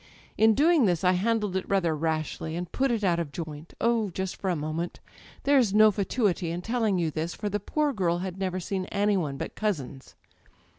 [0.35, 3.75] In doing this I handled it rather rashly, and put it out of joint â€"
[3.81, 4.99] oh, just for a moment!
[5.43, 9.15] There's no fatuity in telling you this, for the poor girl had never seen any
[9.15, 10.15] one but cousins